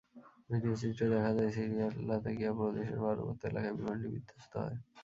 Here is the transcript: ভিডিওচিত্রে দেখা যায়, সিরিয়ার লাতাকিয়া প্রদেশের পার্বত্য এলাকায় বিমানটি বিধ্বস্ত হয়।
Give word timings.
ভিডিওচিত্রে 0.49 1.05
দেখা 1.13 1.31
যায়, 1.37 1.51
সিরিয়ার 1.55 1.93
লাতাকিয়া 2.07 2.51
প্রদেশের 2.59 2.99
পার্বত্য 3.03 3.41
এলাকায় 3.49 3.75
বিমানটি 3.77 4.07
বিধ্বস্ত 4.13 4.53
হয়। 4.63 4.77